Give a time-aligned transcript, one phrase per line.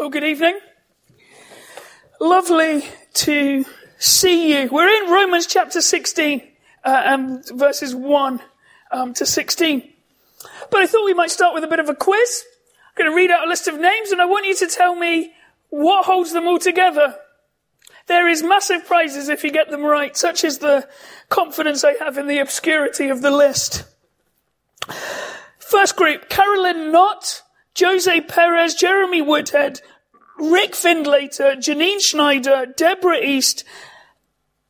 [0.00, 0.58] Well, good evening.
[2.22, 3.66] Lovely to
[3.98, 4.70] see you.
[4.72, 6.40] We're in Romans chapter 16,
[6.82, 8.40] uh, and verses 1
[8.92, 9.92] um, to 16.
[10.70, 12.44] But I thought we might start with a bit of a quiz.
[12.88, 14.94] I'm going to read out a list of names, and I want you to tell
[14.94, 15.34] me
[15.68, 17.16] what holds them all together.
[18.06, 20.16] There is massive prizes if you get them right.
[20.16, 20.88] Such is the
[21.28, 23.84] confidence I have in the obscurity of the list.
[25.58, 27.42] First group, Carolyn Knott,
[27.80, 29.80] Jose Perez, Jeremy Woodhead,
[30.38, 33.64] Rick Findlater, Janine Schneider, Deborah East,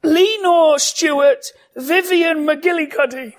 [0.03, 3.35] Lenore Stewart, Vivian McGillicuddy.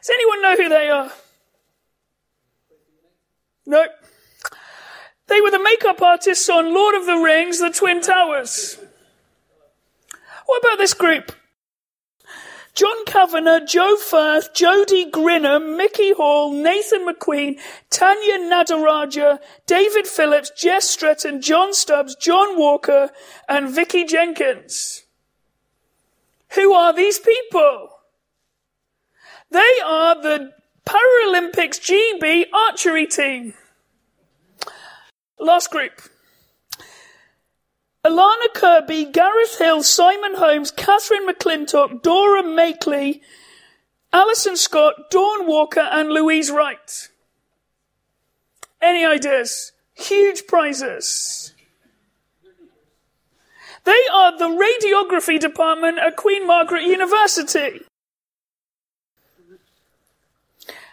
[0.00, 1.12] Does anyone know who they are?
[3.66, 3.86] No.
[5.26, 8.78] They were the makeup artists on Lord of the Rings, The Twin Towers.
[10.46, 11.32] What about this group?
[12.78, 17.58] John Kavanagh, Joe Firth, Jody Grinner, Mickey Hall, Nathan McQueen,
[17.90, 23.10] Tanya Nadaraja, David Phillips, Jess Stretton, John Stubbs, John Walker,
[23.48, 25.02] and Vicky Jenkins.
[26.50, 27.88] Who are these people?
[29.50, 30.52] They are the
[30.86, 33.54] Paralympics GB archery team.
[35.40, 36.00] Last group.
[38.04, 43.20] Alana Kirby, Gareth Hill, Simon Holmes, Catherine McClintock, Dora Makeley,
[44.12, 47.08] Alison Scott, Dawn Walker, and Louise Wright.
[48.80, 49.72] Any ideas?
[49.94, 51.52] Huge prizes.
[53.84, 57.80] They are the radiography department at Queen Margaret University.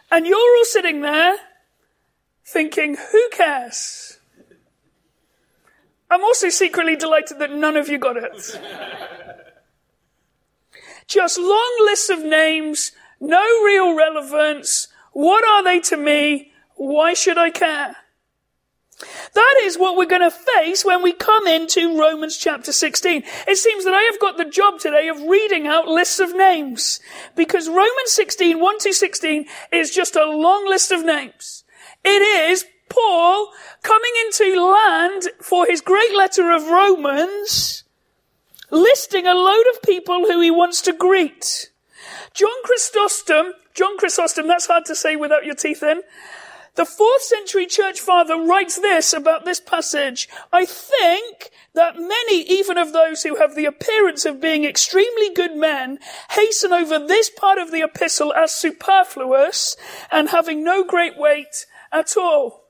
[0.09, 1.35] And you're all sitting there
[2.45, 4.14] thinking, who cares?
[6.15, 8.31] I'm also secretly delighted that none of you got it.
[11.07, 14.87] Just long lists of names, no real relevance.
[15.11, 16.53] What are they to me?
[16.75, 17.97] Why should I care?
[19.33, 23.21] That is what we're going to face when we come into Romans chapter 16.
[23.45, 27.01] It seems that I have got the job today of reading out lists of names
[27.35, 31.65] because Romans 16, 1 to 16 is just a long list of names.
[32.05, 33.51] It is Paul
[33.83, 37.83] coming into land for his great letter of Romans,
[38.71, 41.71] listing a load of people who he wants to greet.
[42.33, 46.01] John Chrysostom, John Chrysostom, that's hard to say without your teeth in.
[46.75, 50.27] The fourth century church father writes this about this passage.
[50.51, 55.55] I think that many, even of those who have the appearance of being extremely good
[55.55, 55.99] men,
[56.31, 59.77] hasten over this part of the epistle as superfluous
[60.11, 62.64] and having no great weight at all.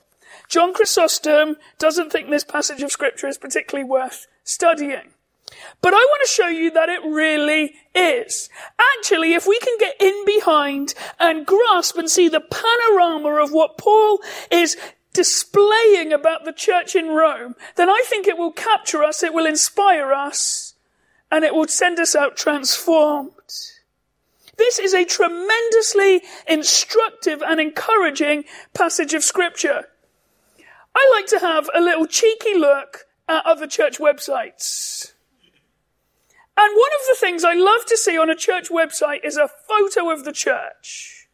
[0.47, 5.11] John Chrysostom doesn't think this passage of scripture is particularly worth studying.
[5.81, 8.49] But I want to show you that it really is.
[8.97, 13.77] Actually, if we can get in behind and grasp and see the panorama of what
[13.77, 14.19] Paul
[14.51, 14.75] is
[15.13, 19.45] displaying about the church in Rome, then I think it will capture us, it will
[19.45, 20.73] inspire us,
[21.31, 23.31] and it will send us out transformed.
[24.57, 29.87] This is a tremendously instructive and encouraging passage of scripture.
[30.95, 35.13] I like to have a little cheeky look at other church websites.
[36.57, 39.49] And one of the things I love to see on a church website is a
[39.67, 41.27] photo of the church.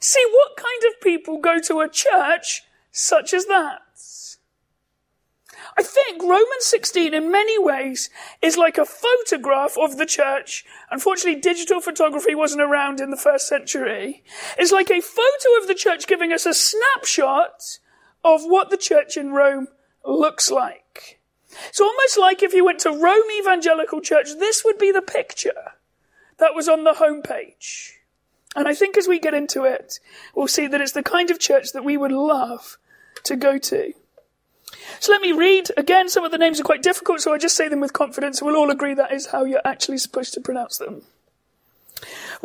[0.00, 3.80] See what kind of people go to a church such as that.
[5.76, 8.10] I think Romans 16 in many ways
[8.42, 10.64] is like a photograph of the church.
[10.90, 14.22] Unfortunately, digital photography wasn't around in the first century.
[14.58, 17.78] It's like a photo of the church giving us a snapshot
[18.24, 19.68] of what the church in Rome
[20.04, 21.20] looks like.
[21.68, 25.72] It's almost like if you went to Rome Evangelical Church, this would be the picture
[26.38, 27.90] that was on the homepage.
[28.56, 29.98] And I think as we get into it,
[30.34, 32.78] we'll see that it's the kind of church that we would love
[33.24, 33.92] to go to.
[35.00, 36.08] So let me read again.
[36.08, 38.42] Some of the names are quite difficult, so I just say them with confidence.
[38.42, 41.02] We'll all agree that is how you're actually supposed to pronounce them.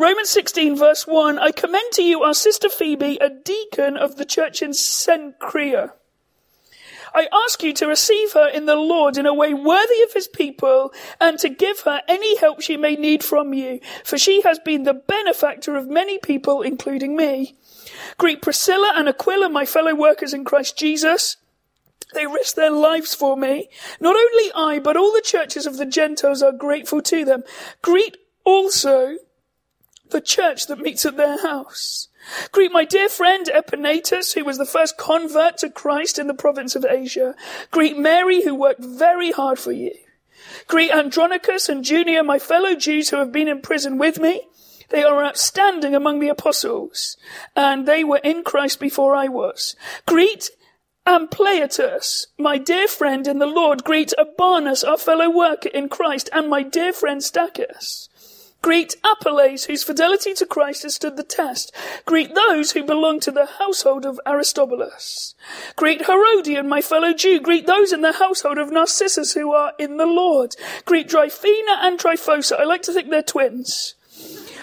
[0.00, 4.24] Romans 16 verse 1, I commend to you our sister Phoebe, a deacon of the
[4.24, 5.92] church in Cenchrea.
[7.14, 10.26] I ask you to receive her in the Lord in a way worthy of his
[10.26, 14.58] people and to give her any help she may need from you, for she has
[14.58, 17.58] been the benefactor of many people, including me.
[18.16, 21.36] Greet Priscilla and Aquila, my fellow workers in Christ Jesus.
[22.14, 23.68] They risked their lives for me.
[24.00, 27.44] Not only I, but all the churches of the Gentiles are grateful to them.
[27.82, 29.18] Greet also
[30.10, 32.08] the church that meets at their house.
[32.52, 36.76] Greet my dear friend Epaenetus, who was the first convert to Christ in the province
[36.76, 37.34] of Asia.
[37.70, 39.94] Greet Mary, who worked very hard for you.
[40.66, 44.42] Greet Andronicus and Junia, my fellow Jews who have been in prison with me.
[44.90, 47.16] They are outstanding among the apostles,
[47.54, 49.76] and they were in Christ before I was.
[50.06, 50.50] Greet
[51.06, 56.48] Ampliatus, my dear friend in the Lord, greet Urbanus, our fellow worker in Christ, and
[56.48, 58.08] my dear friend Stachys.
[58.62, 61.72] Greet Apelles, whose fidelity to Christ has stood the test.
[62.04, 65.34] Greet those who belong to the household of Aristobulus.
[65.76, 67.40] Greet Herodion, my fellow Jew.
[67.40, 70.56] Greet those in the household of Narcissus who are in the Lord.
[70.84, 72.60] Greet Tryphena and Tryphosa.
[72.60, 73.94] I like to think they're twins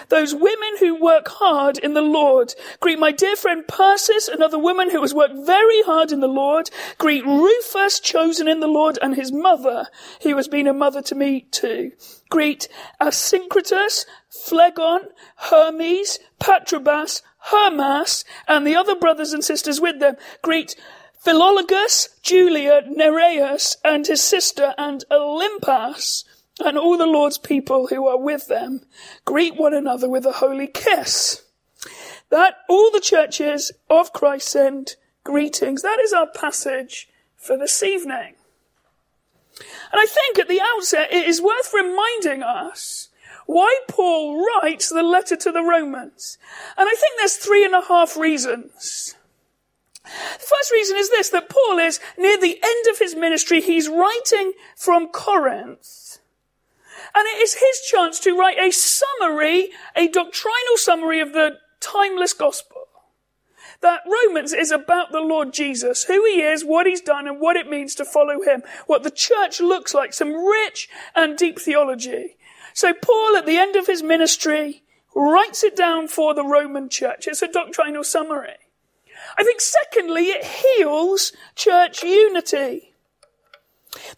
[0.08, 2.54] those women who work hard in the Lord.
[2.80, 6.70] Greet my dear friend Persis, another woman who has worked very hard in the Lord.
[6.98, 9.88] Greet Rufus, chosen in the Lord, and his mother,
[10.22, 11.92] who has been a mother to me too.
[12.30, 12.68] Greet
[13.00, 20.16] Asyncritus, Phlegon, Hermes, Patrobas, Hermas, and the other brothers and sisters with them.
[20.42, 20.74] Greet
[21.24, 26.24] Philologus, Julia, Nereus, and his sister, and Olympas,
[26.60, 28.82] and all the Lord's people who are with them
[29.24, 31.44] greet one another with a holy kiss.
[32.30, 35.82] That all the churches of Christ send greetings.
[35.82, 38.34] That is our passage for this evening.
[39.60, 43.08] And I think at the outset it is worth reminding us
[43.46, 46.38] why Paul writes the letter to the Romans.
[46.76, 49.16] And I think there's three and a half reasons.
[50.04, 53.60] The first reason is this, that Paul is near the end of his ministry.
[53.60, 55.97] He's writing from Corinth.
[57.14, 62.32] And it is his chance to write a summary, a doctrinal summary of the timeless
[62.32, 62.82] gospel.
[63.80, 67.56] That Romans is about the Lord Jesus, who he is, what he's done, and what
[67.56, 72.36] it means to follow him, what the church looks like, some rich and deep theology.
[72.74, 74.82] So Paul, at the end of his ministry,
[75.14, 77.26] writes it down for the Roman church.
[77.28, 78.56] It's a doctrinal summary.
[79.36, 82.94] I think secondly, it heals church unity.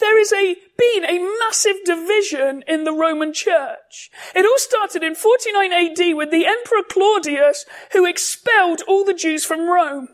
[0.01, 4.11] There is a, been a massive division in the Roman church.
[4.35, 9.45] It all started in 49 AD with the Emperor Claudius who expelled all the Jews
[9.45, 10.09] from Rome.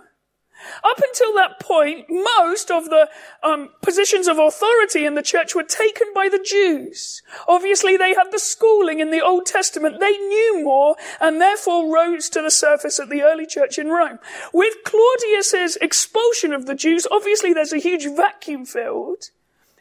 [0.83, 3.09] Up until that point, most of the
[3.43, 7.23] um, positions of authority in the church were taken by the Jews.
[7.47, 10.01] Obviously, they had the schooling in the Old Testament.
[10.01, 14.19] They knew more and therefore rose to the surface at the early church in Rome.
[14.53, 19.31] With Claudius's expulsion of the Jews, obviously there's a huge vacuum filled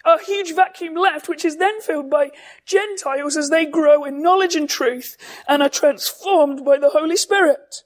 [0.06, 2.32] a huge vacuum left, which is then filled by
[2.66, 5.18] Gentiles as they grow in knowledge and truth
[5.48, 7.84] and are transformed by the Holy Spirit.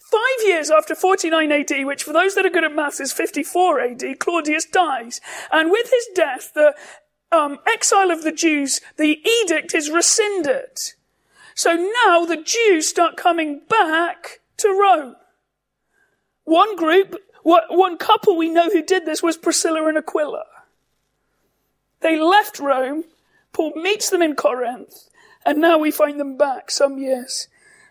[0.00, 3.80] Five years after 49 AD, which for those that are good at maths is 54
[3.80, 5.20] AD, Claudius dies.
[5.50, 6.74] And with his death, the
[7.32, 10.78] um, exile of the Jews, the edict is rescinded.
[11.54, 15.16] So now the Jews start coming back to Rome.
[16.44, 20.44] One group, one couple we know who did this was Priscilla and Aquila.
[22.04, 23.04] They left Rome.
[23.54, 25.08] Paul meets them in Corinth.
[25.46, 27.48] And now we find them back some years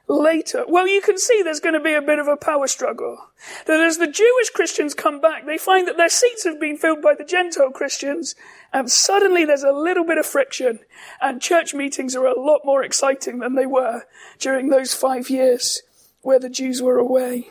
[0.07, 0.65] later.
[0.68, 3.18] Well, you can see there's going to be a bit of a power struggle.
[3.65, 7.01] That as the Jewish Christians come back, they find that their seats have been filled
[7.01, 8.36] by the Gentile Christians,
[8.71, 10.80] and suddenly there's a little bit of friction,
[11.19, 14.04] and church meetings are a lot more exciting than they were
[14.38, 15.81] during those five years
[16.21, 17.50] where the Jews were away.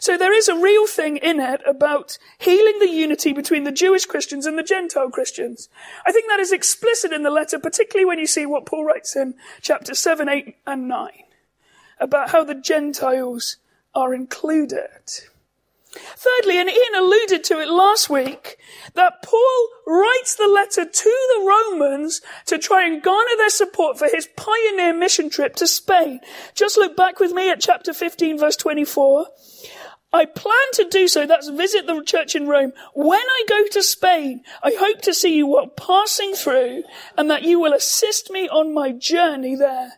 [0.00, 4.06] So there is a real thing in it about healing the unity between the Jewish
[4.06, 5.68] Christians and the Gentile Christians.
[6.06, 9.16] I think that is explicit in the letter, particularly when you see what Paul writes
[9.16, 11.10] in chapter 7, 8, and 9
[12.00, 13.56] about how the Gentiles
[13.94, 15.00] are included.
[15.94, 18.58] Thirdly, and Ian alluded to it last week,
[18.94, 24.08] that Paul writes the letter to the Romans to try and garner their support for
[24.08, 26.20] his pioneer mission trip to Spain.
[26.54, 29.26] Just look back with me at chapter 15 verse 24.
[30.12, 32.72] I plan to do so, that's visit the church in Rome.
[32.94, 36.84] When I go to Spain, I hope to see you while passing through
[37.18, 39.94] and that you will assist me on my journey there.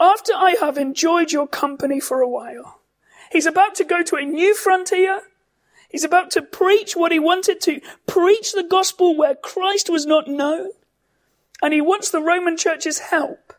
[0.00, 2.75] After I have enjoyed your company for a while.
[3.36, 5.20] He's about to go to a new frontier.
[5.90, 10.26] He's about to preach what he wanted to preach the gospel where Christ was not
[10.26, 10.70] known.
[11.60, 13.52] And he wants the Roman church's help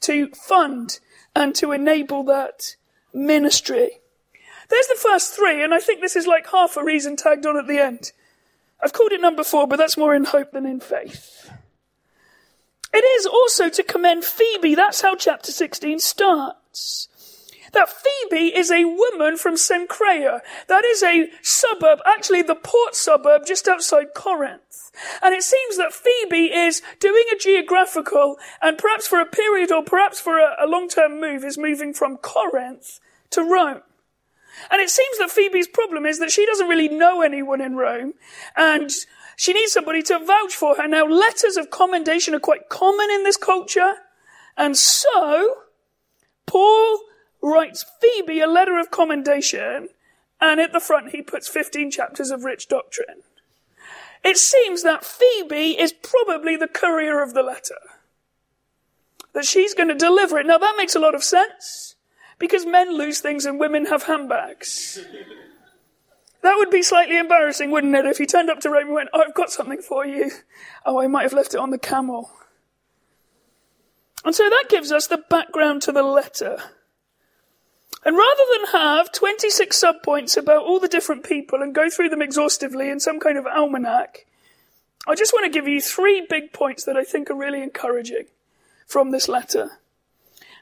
[0.00, 0.98] to fund
[1.32, 2.74] and to enable that
[3.14, 4.00] ministry.
[4.68, 7.56] There's the first three, and I think this is like half a reason tagged on
[7.56, 8.10] at the end.
[8.82, 11.52] I've called it number four, but that's more in hope than in faith.
[12.92, 14.74] It is also to commend Phoebe.
[14.74, 17.06] That's how chapter 16 starts
[17.72, 20.40] that Phoebe is a woman from Cenchrea.
[20.68, 24.90] That is a suburb, actually the port suburb just outside Corinth.
[25.22, 29.82] And it seems that Phoebe is doing a geographical and perhaps for a period or
[29.82, 33.00] perhaps for a, a long-term move is moving from Corinth
[33.30, 33.82] to Rome.
[34.70, 38.14] And it seems that Phoebe's problem is that she doesn't really know anyone in Rome
[38.56, 38.90] and
[39.36, 40.86] she needs somebody to vouch for her.
[40.86, 43.94] Now letters of commendation are quite common in this culture.
[44.56, 45.54] And so,
[46.46, 47.00] Paul
[47.42, 49.88] writes Phoebe a letter of commendation
[50.40, 53.22] and at the front he puts 15 chapters of rich doctrine.
[54.22, 57.78] It seems that Phoebe is probably the courier of the letter.
[59.32, 60.46] That she's going to deliver it.
[60.46, 61.94] Now that makes a lot of sense
[62.38, 64.98] because men lose things and women have handbags.
[66.42, 69.10] That would be slightly embarrassing, wouldn't it, if he turned up to Rome and went,
[69.12, 70.30] oh, I've got something for you.
[70.86, 72.30] Oh, I might have left it on the camel.
[74.24, 76.58] And so that gives us the background to the letter.
[78.04, 82.22] And rather than have 26 subpoints about all the different people and go through them
[82.22, 84.26] exhaustively in some kind of almanac,
[85.06, 88.26] I just want to give you three big points that I think are really encouraging
[88.86, 89.80] from this letter.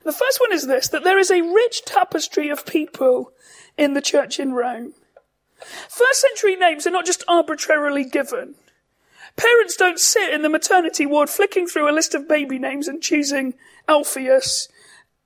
[0.04, 3.32] The first one is this, that there is a rich tapestry of people
[3.76, 4.94] in the church in Rome.
[5.88, 8.54] First century names are not just arbitrarily given.
[9.36, 13.02] Parents don't sit in the maternity ward flicking through a list of baby names and
[13.02, 13.54] choosing
[13.86, 14.68] Alpheus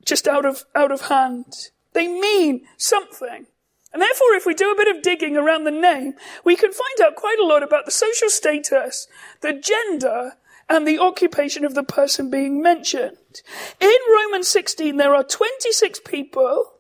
[0.05, 1.71] just out of, out of hand.
[1.93, 3.47] They mean something.
[3.93, 7.01] And therefore, if we do a bit of digging around the name, we can find
[7.03, 9.07] out quite a lot about the social status,
[9.43, 10.33] the gender,
[10.69, 13.43] and the occupation of the person being mentioned.
[13.81, 16.73] In Romans 16, there are 26 people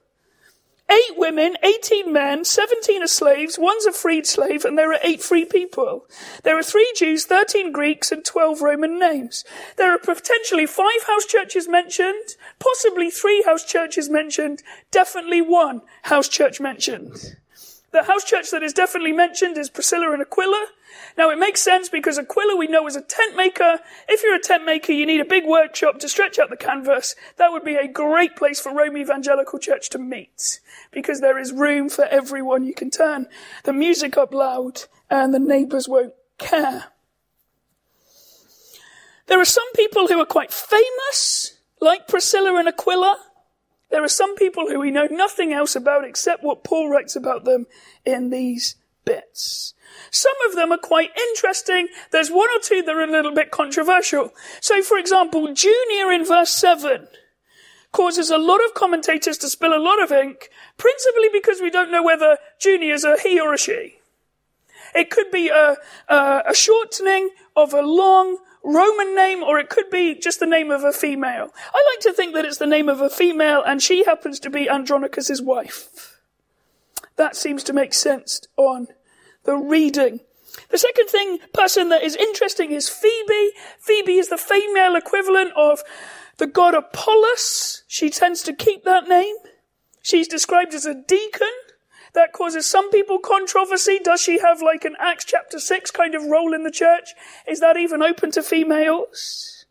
[0.92, 5.22] Eight women, 18 men, 17 are slaves, one's a freed slave, and there are eight
[5.22, 6.04] free people.
[6.42, 9.42] There are three Jews, 13 Greeks, and 12 Roman names.
[9.76, 16.28] There are potentially five house churches mentioned, possibly three house churches mentioned, definitely one house
[16.28, 17.36] church mentioned.
[17.92, 20.66] The house church that is definitely mentioned is Priscilla and Aquila.
[21.18, 23.80] Now it makes sense because Aquila we know is a tent maker.
[24.08, 27.14] If you're a tent maker, you need a big workshop to stretch out the canvas.
[27.36, 31.52] That would be a great place for Rome Evangelical Church to meet because there is
[31.52, 32.64] room for everyone.
[32.64, 33.26] You can turn
[33.64, 36.86] the music up loud and the neighbors won't care.
[39.26, 43.18] There are some people who are quite famous, like Priscilla and Aquila.
[43.92, 47.44] There are some people who we know nothing else about except what Paul writes about
[47.44, 47.66] them
[48.06, 49.74] in these bits.
[50.10, 51.88] Some of them are quite interesting.
[52.10, 54.32] There's one or two that are a little bit controversial.
[54.62, 57.06] So, for example, Junia in verse 7
[57.92, 61.92] causes a lot of commentators to spill a lot of ink, principally because we don't
[61.92, 63.98] know whether Junia is a he or a she.
[64.94, 65.76] It could be a,
[66.08, 70.70] a, a shortening of a long Roman name, or it could be just the name
[70.70, 71.52] of a female.
[71.74, 74.50] I like to think that it's the name of a female, and she happens to
[74.50, 76.18] be Andronicus's wife.
[77.16, 78.88] That seems to make sense on
[79.44, 80.20] the reading.
[80.68, 83.52] The second thing, person that is interesting is Phoebe.
[83.80, 85.82] Phoebe is the female equivalent of
[86.38, 87.82] the god Apollos.
[87.88, 89.34] She tends to keep that name.
[90.02, 91.48] She's described as a deacon.
[92.14, 93.98] That causes some people controversy.
[94.02, 97.14] Does she have like an Acts chapter 6 kind of role in the church?
[97.46, 99.64] Is that even open to females?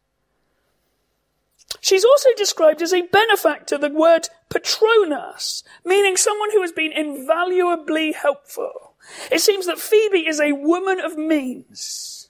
[1.80, 8.12] She's also described as a benefactor, the word patroness, meaning someone who has been invaluably
[8.12, 8.96] helpful.
[9.32, 12.30] It seems that Phoebe is a woman of means.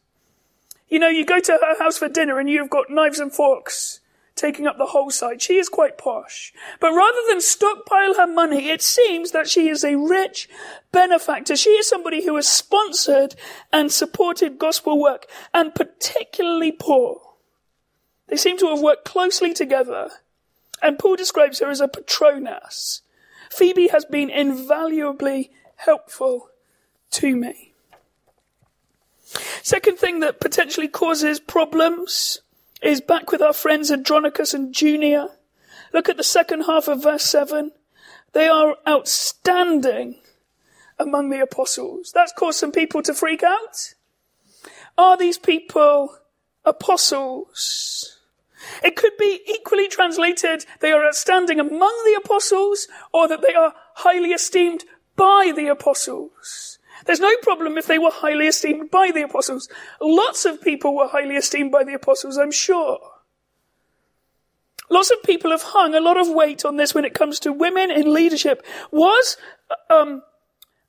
[0.89, 4.00] You know, you go to her house for dinner and you've got knives and forks
[4.41, 5.41] taking up the whole side.
[5.41, 6.51] She is quite posh.
[6.79, 10.49] But rather than stockpile her money, it seems that she is a rich
[10.91, 11.55] benefactor.
[11.55, 13.35] She is somebody who has sponsored
[13.71, 17.37] and supported gospel work, and particularly Paul.
[18.27, 20.09] They seem to have worked closely together,
[20.81, 23.01] and Paul describes her as a patroness.
[23.51, 26.49] Phoebe has been invaluably helpful
[27.11, 27.73] to me.
[29.61, 32.41] Second thing that potentially causes problems
[32.81, 35.29] is back with our friends Andronicus and Junia.
[35.93, 37.71] Look at the second half of verse 7.
[38.33, 40.15] They are outstanding
[40.97, 42.11] among the apostles.
[42.13, 43.93] That's caused some people to freak out.
[44.97, 46.17] Are these people
[46.63, 48.19] apostles?
[48.83, 53.73] It could be equally translated, they are outstanding among the apostles, or that they are
[53.95, 54.85] highly esteemed
[55.15, 56.77] by the apostles.
[57.05, 59.69] There's no problem if they were highly esteemed by the apostles.
[59.99, 62.99] Lots of people were highly esteemed by the apostles, I'm sure.
[64.89, 67.53] Lots of people have hung a lot of weight on this when it comes to
[67.53, 68.65] women in leadership.
[68.91, 69.37] Was
[69.89, 70.21] um,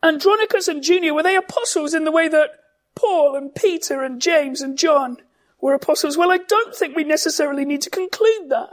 [0.03, 2.51] Andronicus and Junia, were they apostles in the way that
[2.97, 5.19] Paul and Peter and James and John
[5.61, 6.19] were apostles?
[6.19, 8.71] Well, I don't think we necessarily need to conclude that.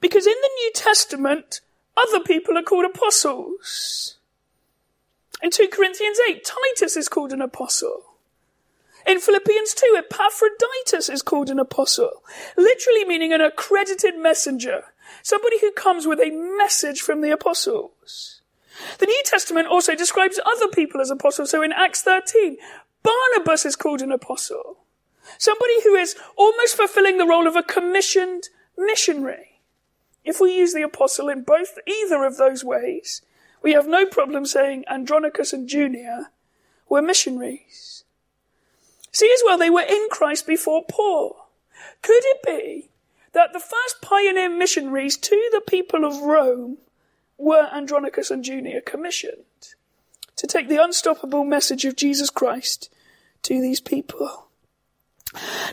[0.00, 1.60] Because in the New Testament,
[1.96, 4.17] other people are called apostles.
[5.42, 8.04] In 2 Corinthians 8, Titus is called an apostle.
[9.06, 12.22] In Philippians 2, Epaphroditus is called an apostle,
[12.56, 14.84] literally meaning an accredited messenger,
[15.22, 18.42] somebody who comes with a message from the apostles.
[18.98, 21.50] The New Testament also describes other people as apostles.
[21.50, 22.56] So in Acts 13,
[23.02, 24.78] Barnabas is called an apostle,
[25.38, 29.60] somebody who is almost fulfilling the role of a commissioned missionary.
[30.24, 33.22] If we use the apostle in both either of those ways,
[33.62, 36.30] we have no problem saying Andronicus and Junia
[36.88, 38.04] were missionaries.
[39.12, 41.48] See as well, they were in Christ before Paul.
[42.02, 42.90] Could it be
[43.32, 46.78] that the first pioneer missionaries to the people of Rome
[47.36, 49.74] were Andronicus and Junia commissioned
[50.36, 52.90] to take the unstoppable message of Jesus Christ
[53.42, 54.48] to these people?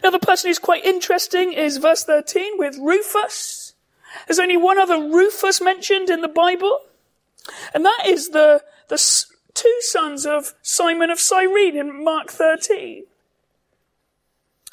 [0.04, 3.74] Another person who's quite interesting is verse 13 with Rufus.
[4.27, 6.80] There's only one other Rufus mentioned in the Bible,
[7.74, 13.06] and that is the, the two sons of Simon of Cyrene in Mark 13.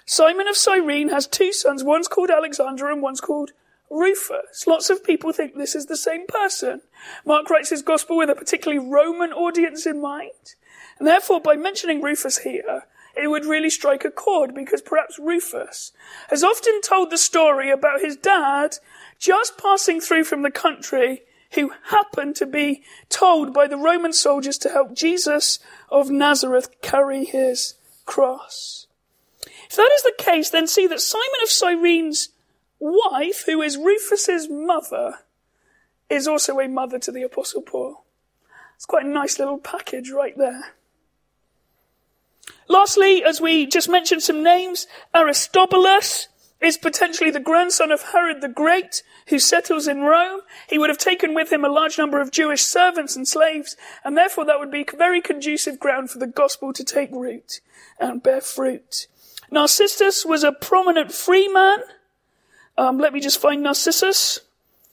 [0.04, 1.84] Simon of Cyrene has two sons.
[1.84, 3.52] One's called Alexander and one's called
[3.90, 4.66] Rufus.
[4.66, 6.82] Lots of people think this is the same person.
[7.24, 10.54] Mark writes his gospel with a particularly Roman audience in mind.
[10.98, 12.82] And therefore, by mentioning Rufus here,
[13.14, 15.92] it would really strike a chord because perhaps Rufus
[16.30, 18.78] has often told the story about his dad
[19.18, 21.22] just passing through from the country
[21.54, 25.58] who happened to be told by the Roman soldiers to help Jesus
[25.90, 27.74] of Nazareth carry his
[28.06, 28.86] cross.
[29.68, 32.30] If that is the case, then see that Simon of Cyrene's
[32.78, 35.20] wife, who is Rufus's mother,
[36.10, 38.04] is also a mother to the Apostle Paul.
[38.76, 40.74] It's quite a nice little package right there.
[42.68, 46.28] Lastly, as we just mentioned some names, Aristobulus
[46.62, 50.40] is potentially the grandson of Herod the Great, who settles in Rome.
[50.68, 54.16] He would have taken with him a large number of Jewish servants and slaves, and
[54.16, 57.60] therefore that would be very conducive ground for the gospel to take root
[57.98, 59.06] and bear fruit.
[59.50, 61.78] Narcissus was a prominent freeman.
[62.78, 64.40] Um, let me just find Narcissus.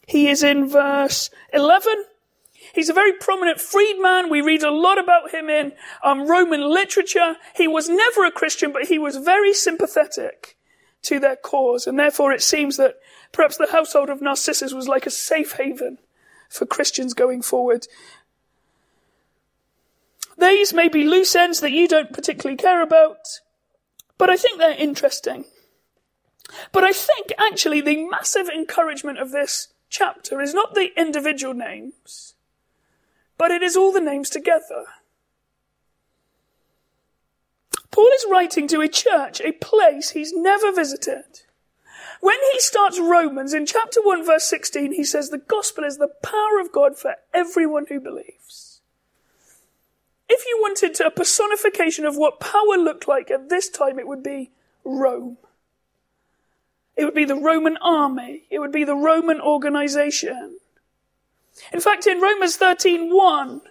[0.06, 2.04] He is in verse 11.
[2.74, 4.28] He's a very prominent freedman.
[4.28, 5.72] We read a lot about him in
[6.04, 7.36] um, Roman literature.
[7.54, 10.56] He was never a Christian, but he was very sympathetic
[11.02, 11.86] to their cause.
[11.86, 12.96] And therefore it seems that
[13.32, 15.98] perhaps the household of Narcissus was like a safe haven
[16.48, 17.86] for Christians going forward.
[20.38, 23.40] These may be loose ends that you don't particularly care about,
[24.16, 25.44] but I think they're interesting.
[26.72, 32.34] But I think actually the massive encouragement of this chapter is not the individual names,
[33.36, 34.86] but it is all the names together.
[37.90, 41.42] Paul is writing to a church, a place he's never visited.
[42.20, 46.08] When he starts Romans in chapter 1 verse 16, he says the gospel is the
[46.22, 48.80] power of God for everyone who believes.
[50.28, 54.22] If you wanted a personification of what power looked like at this time, it would
[54.22, 54.52] be
[54.84, 55.38] Rome.
[56.96, 58.44] It would be the Roman army.
[58.50, 60.58] It would be the Roman organization.
[61.72, 63.62] In fact, in Romans 13:1,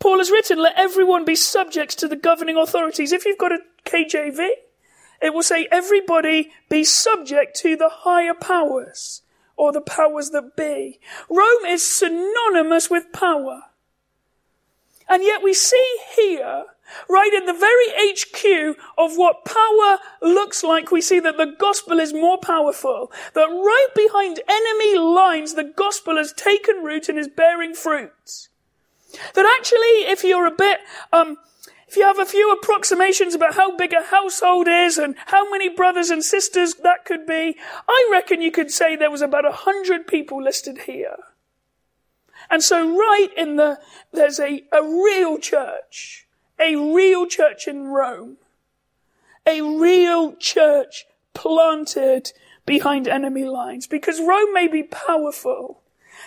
[0.00, 3.12] Paul has written, let everyone be subject to the governing authorities.
[3.12, 4.48] If you've got a KJV,
[5.20, 9.22] it will say everybody be subject to the higher powers
[9.56, 11.00] or the powers that be.
[11.28, 13.62] Rome is synonymous with power.
[15.08, 16.66] And yet we see here
[17.08, 21.98] Right in the very HQ of what power looks like, we see that the gospel
[21.98, 23.12] is more powerful.
[23.34, 28.47] That right behind enemy lines, the gospel has taken root and is bearing fruit.
[29.34, 30.80] That actually, if you're a bit,
[31.12, 31.36] um,
[31.86, 35.68] if you have a few approximations about how big a household is and how many
[35.68, 37.56] brothers and sisters that could be,
[37.88, 41.16] I reckon you could say there was about a hundred people listed here.
[42.50, 43.78] And so right in the,
[44.12, 46.28] there's a, a real church
[46.58, 48.36] a real church in Rome.
[49.46, 52.32] A real church planted
[52.66, 53.86] behind enemy lines.
[53.86, 55.82] Because Rome may be powerful,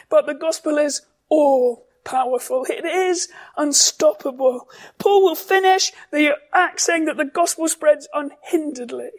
[0.10, 2.66] but the gospel is all powerful.
[2.70, 4.68] It is unstoppable.
[4.98, 9.10] Paul will finish the act saying that the gospel spreads unhinderedly.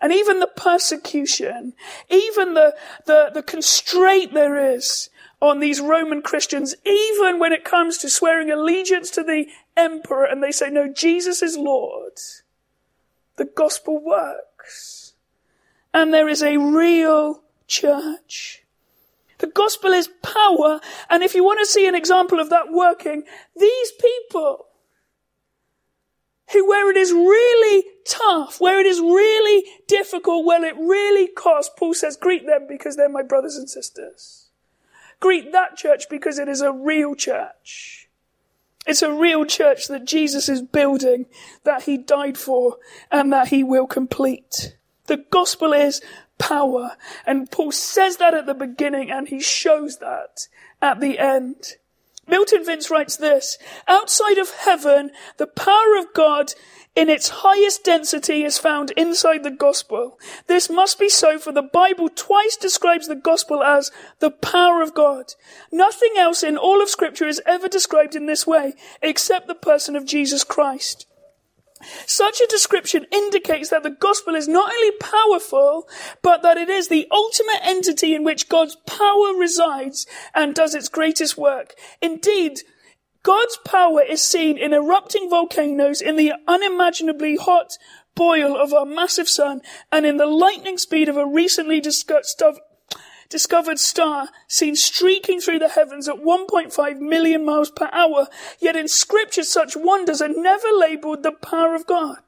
[0.00, 1.74] And even the persecution,
[2.08, 2.74] even the,
[3.06, 5.10] the, the constraint there is
[5.42, 10.42] on these Roman Christians, even when it comes to swearing allegiance to the emperor and
[10.42, 12.12] they say, no, Jesus is Lord,
[13.36, 15.14] the gospel works.
[15.92, 18.64] And there is a real church.
[19.40, 23.24] The gospel is power, and if you want to see an example of that working,
[23.56, 24.66] these people
[26.52, 31.72] who, where it is really tough, where it is really difficult, where it really costs,
[31.78, 34.48] Paul says, greet them because they're my brothers and sisters.
[35.20, 38.08] Greet that church because it is a real church.
[38.86, 41.26] It's a real church that Jesus is building,
[41.64, 42.78] that he died for,
[43.10, 44.76] and that he will complete.
[45.06, 46.00] The gospel is
[46.40, 46.96] power.
[47.24, 50.48] And Paul says that at the beginning and he shows that
[50.82, 51.76] at the end.
[52.26, 56.54] Milton Vincent writes this, outside of heaven, the power of God
[56.96, 60.18] in its highest density is found inside the gospel.
[60.46, 64.94] This must be so for the Bible twice describes the gospel as the power of
[64.94, 65.34] God.
[65.72, 69.96] Nothing else in all of scripture is ever described in this way except the person
[69.96, 71.06] of Jesus Christ.
[72.06, 75.88] Such a description indicates that the gospel is not only powerful,
[76.22, 80.88] but that it is the ultimate entity in which God's power resides and does its
[80.88, 81.74] greatest work.
[82.02, 82.60] Indeed,
[83.22, 87.76] God's power is seen in erupting volcanoes, in the unimaginably hot
[88.14, 89.60] boil of our massive sun,
[89.92, 92.60] and in the lightning speed of a recently discovered
[93.38, 98.26] star seen streaking through the heavens at 1.5 million miles per hour.
[98.58, 102.22] Yet in scripture, such wonders are never labeled the power of God.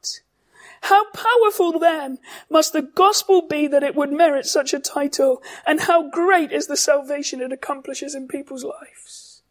[0.83, 2.19] How powerful then
[2.51, 5.43] must the gospel be that it would merit such a title?
[5.65, 9.43] And how great is the salvation it accomplishes in people's lives?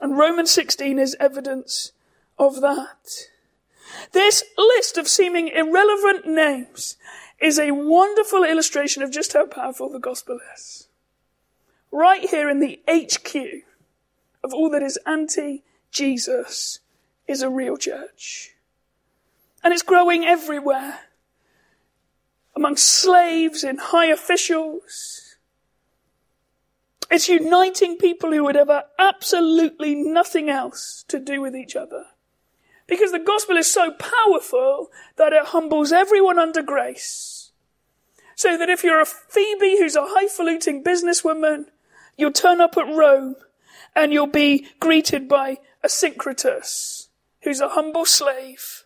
[0.00, 1.92] And Romans 16 is evidence
[2.38, 3.28] of that.
[4.12, 6.96] This list of seeming irrelevant names
[7.40, 10.88] is a wonderful illustration of just how powerful the gospel is.
[11.92, 13.64] Right here in the HQ
[14.42, 16.80] of all that is anti-Jesus
[17.26, 18.54] is a real church.
[19.62, 21.00] And it's growing everywhere.
[22.54, 25.36] Among slaves, and high officials,
[27.10, 32.04] it's uniting people who would have absolutely nothing else to do with each other.
[32.86, 37.50] Because the gospel is so powerful that it humbles everyone under grace.
[38.36, 41.66] So that if you're a Phoebe who's a highfalutin businesswoman,
[42.16, 43.36] you'll turn up at Rome
[43.94, 47.08] and you'll be greeted by Asyncritus,
[47.42, 48.84] who's a humble slave.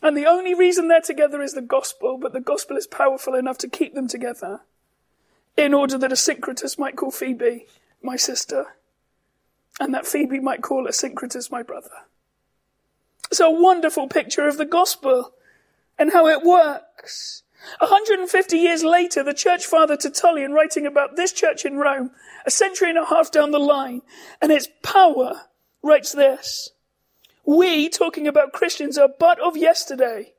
[0.00, 3.58] And the only reason they're together is the gospel, but the gospel is powerful enough
[3.58, 4.60] to keep them together
[5.56, 7.66] in order that Asyncritus might call Phoebe
[8.00, 8.76] my sister,
[9.80, 11.90] and that Phoebe might call Asyncritus my brother.
[13.30, 15.34] It's a wonderful picture of the gospel
[15.98, 17.42] and how it works.
[17.80, 22.12] 150 years later, the church father Tertullian writing about this church in Rome,
[22.46, 24.02] a century and a half down the line,
[24.40, 25.42] and its power,
[25.82, 26.70] writes this.
[27.44, 30.32] We, talking about Christians, are but of yesterday.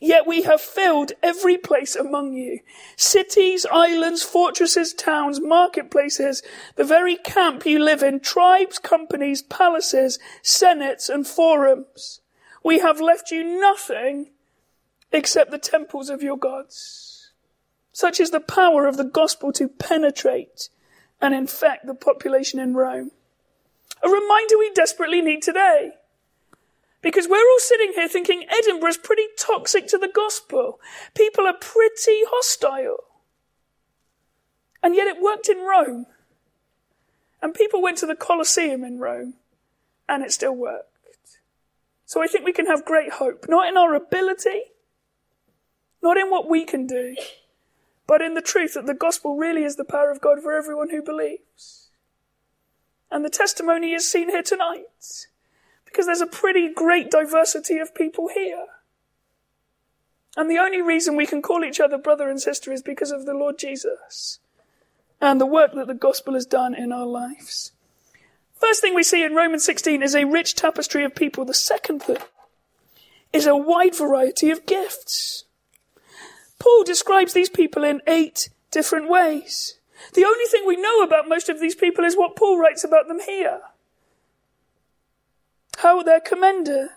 [0.00, 2.60] Yet we have filled every place among you.
[2.96, 6.42] Cities, islands, fortresses, towns, marketplaces,
[6.76, 12.22] the very camp you live in, tribes, companies, palaces, senates, and forums.
[12.64, 14.30] We have left you nothing
[15.12, 17.32] except the temples of your gods.
[17.92, 20.70] Such is the power of the gospel to penetrate
[21.20, 23.10] and infect the population in Rome.
[24.02, 25.92] A reminder we desperately need today.
[27.02, 30.80] Because we're all sitting here thinking Edinburgh's pretty toxic to the gospel.
[31.14, 33.04] People are pretty hostile.
[34.82, 36.06] And yet it worked in Rome.
[37.42, 39.34] And people went to the Colosseum in Rome.
[40.08, 40.86] And it still worked.
[42.04, 43.46] So I think we can have great hope.
[43.48, 44.62] Not in our ability.
[46.02, 47.16] Not in what we can do.
[48.06, 50.90] But in the truth that the gospel really is the power of God for everyone
[50.90, 51.90] who believes.
[53.10, 55.28] And the testimony is seen here tonight.
[55.90, 58.66] Because there's a pretty great diversity of people here.
[60.36, 63.26] And the only reason we can call each other brother and sister is because of
[63.26, 64.38] the Lord Jesus
[65.20, 67.72] and the work that the gospel has done in our lives.
[68.54, 71.44] First thing we see in Romans 16 is a rich tapestry of people.
[71.44, 72.18] The second thing
[73.32, 75.44] is a wide variety of gifts.
[76.58, 79.78] Paul describes these people in eight different ways.
[80.14, 83.08] The only thing we know about most of these people is what Paul writes about
[83.08, 83.60] them here
[85.82, 86.88] how they're commended.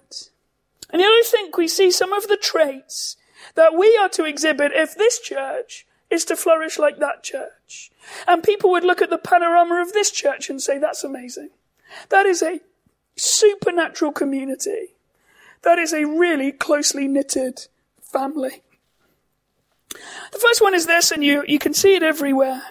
[0.89, 3.17] And yet I think we see some of the traits
[3.56, 7.91] that we are to exhibit if this church is to flourish like that church.
[8.28, 11.50] And people would look at the panorama of this church and say, that's amazing.
[12.10, 12.60] That is a
[13.15, 14.96] supernatural community.
[15.63, 17.67] That is a really closely knitted
[18.02, 18.62] family.
[20.32, 22.63] The first one is this, and you, you can see it everywhere,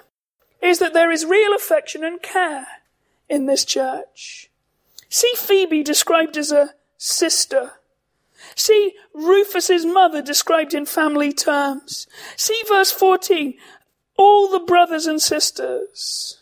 [0.61, 2.67] is that there is real affection and care
[3.29, 4.51] in this church.
[5.13, 7.73] See Phoebe described as a sister.
[8.57, 12.07] See Rufus's mother described in family terms.
[12.39, 13.53] See verse 14.
[14.17, 16.39] All the brothers and sisters.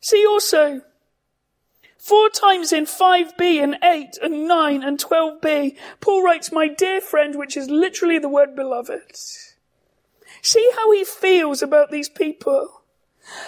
[0.00, 0.82] See also
[1.98, 7.34] Four times in 5b and 8 and 9 and 12b, Paul writes, my dear friend,
[7.34, 9.16] which is literally the word beloved.
[10.40, 12.82] See how he feels about these people.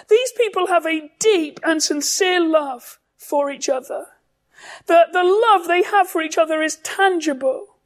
[0.09, 4.07] These people have a deep and sincere love for each other.
[4.87, 7.77] The, the love they have for each other is tangible.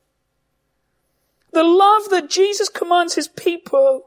[1.53, 4.07] The love that Jesus commands his people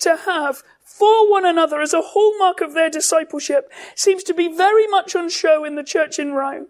[0.00, 4.86] to have for one another as a hallmark of their discipleship seems to be very
[4.88, 6.68] much on show in the church in Rome.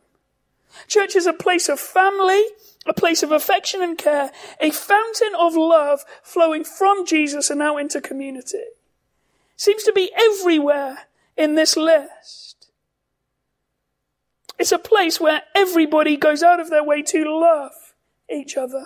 [0.86, 2.44] Church is a place of family,
[2.86, 7.76] a place of affection and care, a fountain of love flowing from Jesus and out
[7.76, 8.64] into community.
[9.56, 12.51] Seems to be everywhere in this list.
[14.62, 17.94] It's a place where everybody goes out of their way to love
[18.30, 18.84] each other,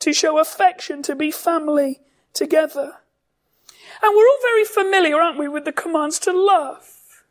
[0.00, 2.00] to show affection, to be family
[2.32, 2.96] together.
[4.02, 7.22] And we're all very familiar, aren't we, with the commands to love.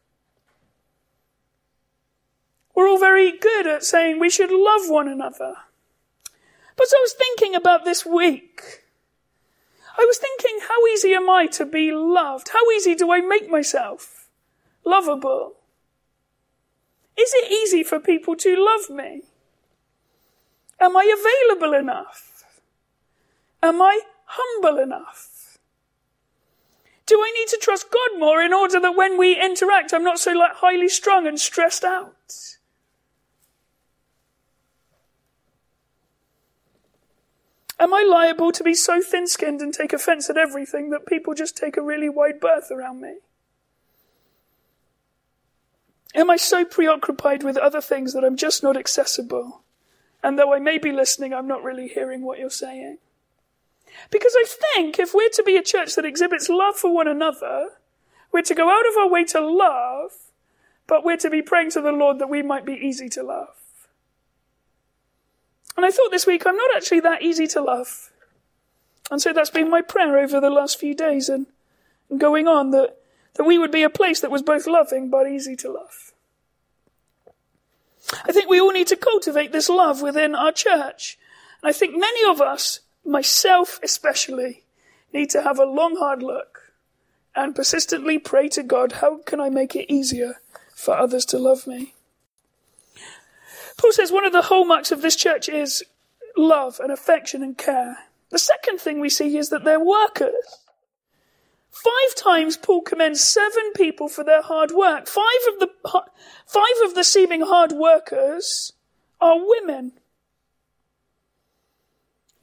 [2.74, 5.54] We're all very good at saying we should love one another.
[6.78, 8.62] But I was thinking about this week,
[9.98, 12.52] I was thinking, how easy am I to be loved?
[12.54, 14.30] How easy do I make myself
[14.86, 15.58] lovable?
[17.18, 19.22] Is it easy for people to love me?
[20.80, 22.44] Am I available enough?
[23.62, 25.58] Am I humble enough?
[27.06, 30.20] Do I need to trust God more in order that when we interact, I'm not
[30.20, 32.58] so like highly strung and stressed out?
[37.80, 41.34] Am I liable to be so thin skinned and take offense at everything that people
[41.34, 43.16] just take a really wide berth around me?
[46.16, 49.62] Am I so preoccupied with other things that I'm just not accessible?
[50.22, 53.00] And though I may be listening, I'm not really hearing what you're saying.
[54.10, 57.70] Because I think if we're to be a church that exhibits love for one another,
[58.32, 60.12] we're to go out of our way to love,
[60.88, 63.56] but we're to be praying to the Lord that we might be easy to love.
[65.76, 68.12] And I thought this week, I'm not actually that easy to love.
[69.12, 71.48] And so that's been my prayer over the last few days and,
[72.18, 72.98] going on that,
[73.36, 76.14] that we would be a place that was both loving but easy to love.
[78.26, 81.18] I think we all need to cultivate this love within our church.
[81.62, 84.64] And I think many of us, myself especially,
[85.14, 86.74] need to have a long hard look
[87.36, 90.36] and persistently pray to God, how can I make it easier
[90.76, 91.94] for others to love me?
[93.78, 95.84] Paul says one of the hallmarks of this church is
[96.38, 97.98] love and affection and care.
[98.30, 100.63] The second thing we see is that they're workers.
[101.74, 105.08] Five times Paul commends seven people for their hard work.
[105.08, 105.70] Five of the,
[106.46, 108.74] five of the seeming hard workers
[109.20, 109.94] are women.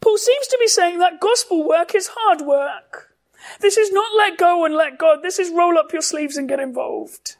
[0.00, 3.14] Paul seems to be saying that gospel work is hard work.
[3.60, 5.20] This is not let go and let God.
[5.22, 7.36] This is roll up your sleeves and get involved.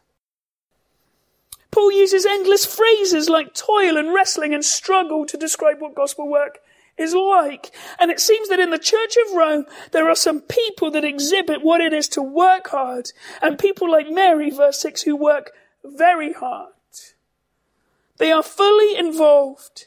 [1.73, 6.61] Paul uses endless phrases like toil and wrestling and struggle to describe what gospel work
[7.01, 7.71] is like.
[7.99, 11.63] And it seems that in the Church of Rome, there are some people that exhibit
[11.63, 15.53] what it is to work hard, and people like Mary, verse 6, who work
[15.85, 16.73] very hard.
[18.19, 19.87] They are fully involved.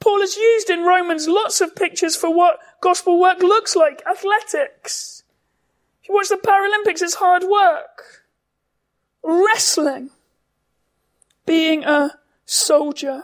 [0.00, 4.02] Paul has used in Romans lots of pictures for what gospel work looks like.
[4.04, 5.22] Athletics.
[6.02, 8.24] If you watch the Paralympics, it's hard work.
[9.22, 10.10] Wrestling
[11.46, 13.22] being a soldier.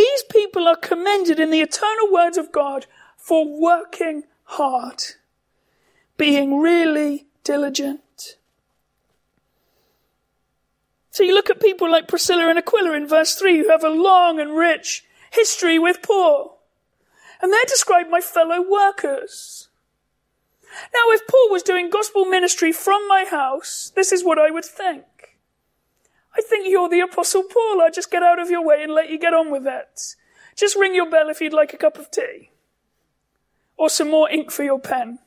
[0.00, 2.86] These people are commended in the eternal words of God
[3.18, 5.02] for working hard,
[6.16, 8.38] being really diligent.
[11.10, 13.90] So you look at people like Priscilla and Aquila in verse 3 who have a
[13.90, 16.62] long and rich history with Paul.
[17.42, 19.68] And they're described my fellow workers.
[20.94, 24.64] Now, if Paul was doing gospel ministry from my house, this is what I would
[24.64, 25.04] think.
[26.36, 27.80] I think you're the Apostle Paul.
[27.82, 30.14] I'll just get out of your way and let you get on with that.
[30.54, 32.50] Just ring your bell if you'd like a cup of tea.
[33.76, 35.18] Or some more ink for your pen.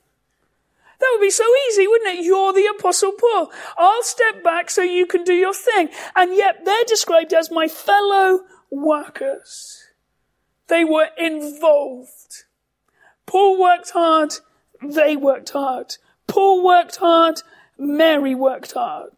[1.00, 2.24] That would be so easy, wouldn't it?
[2.24, 3.52] You're the Apostle Paul.
[3.78, 5.90] I'll step back so you can do your thing.
[6.16, 9.88] And yet they're described as my fellow workers.
[10.68, 12.44] They were involved.
[13.26, 14.36] Paul worked hard.
[14.82, 15.98] They worked hard.
[16.28, 17.42] Paul worked hard.
[17.78, 19.18] Mary worked hard.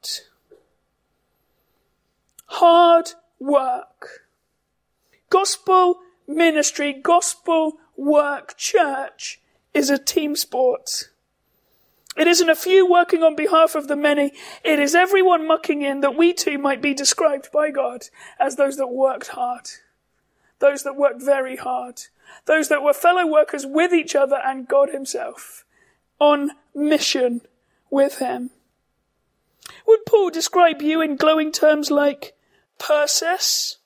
[2.46, 4.28] Hard work.
[5.30, 9.40] Gospel ministry, gospel work, church
[9.74, 11.10] is a team sport.
[12.16, 14.32] It isn't a few working on behalf of the many.
[14.64, 18.06] It is everyone mucking in that we too might be described by God
[18.40, 19.68] as those that worked hard.
[20.60, 22.04] Those that worked very hard.
[22.46, 25.66] Those that were fellow workers with each other and God himself.
[26.20, 27.42] On mission
[27.90, 28.52] with him.
[29.88, 32.34] Would Paul describe you in glowing terms like
[32.80, 33.78] Persis,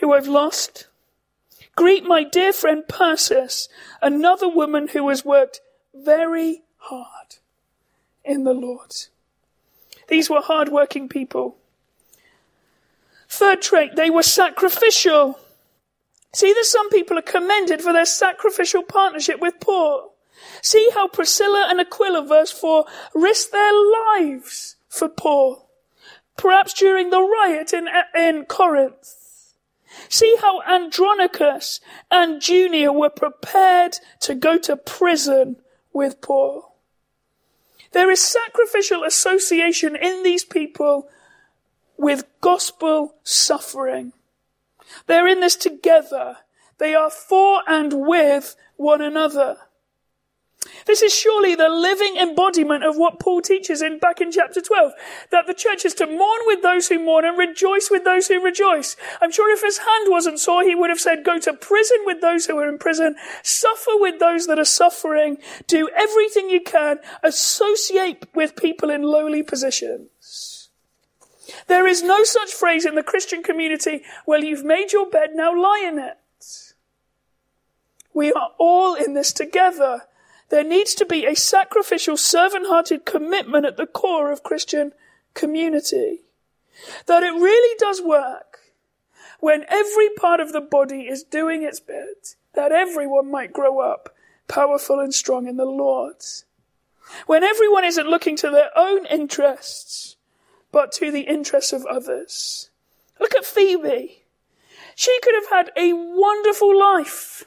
[0.00, 0.88] who I've lost.
[1.74, 3.68] Greet my dear friend Persis,
[4.00, 5.60] another woman who has worked
[5.94, 7.36] very hard
[8.24, 8.92] in the Lord.
[10.08, 11.56] These were hard-working people.
[13.28, 15.38] Third trait, they were sacrificial.
[16.32, 20.15] See that some people are commended for their sacrificial partnership with Paul.
[20.66, 25.70] See how Priscilla and Aquila, verse 4, risked their lives for Paul.
[26.36, 27.86] Perhaps during the riot in,
[28.18, 29.54] in Corinth.
[30.08, 31.78] See how Andronicus
[32.10, 35.54] and Junia were prepared to go to prison
[35.92, 36.74] with Paul.
[37.92, 41.08] There is sacrificial association in these people
[41.96, 44.14] with gospel suffering.
[45.06, 46.38] They're in this together.
[46.78, 49.58] They are for and with one another.
[50.86, 54.92] This is surely the living embodiment of what Paul teaches in back in chapter 12.
[55.30, 58.42] That the church is to mourn with those who mourn and rejoice with those who
[58.42, 58.96] rejoice.
[59.20, 62.20] I'm sure if his hand wasn't sore, he would have said, go to prison with
[62.20, 66.98] those who are in prison, suffer with those that are suffering, do everything you can,
[67.22, 70.68] associate with people in lowly positions.
[71.68, 75.54] There is no such phrase in the Christian community, well, you've made your bed, now
[75.54, 76.18] lie in it.
[78.12, 80.02] We are all in this together.
[80.48, 84.92] There needs to be a sacrificial, servant-hearted commitment at the core of Christian
[85.34, 86.20] community.
[87.06, 88.58] That it really does work
[89.40, 94.14] when every part of the body is doing its bit, that everyone might grow up
[94.48, 96.16] powerful and strong in the Lord.
[97.26, 100.16] When everyone isn't looking to their own interests,
[100.72, 102.70] but to the interests of others.
[103.20, 104.24] Look at Phoebe.
[104.94, 107.44] She could have had a wonderful life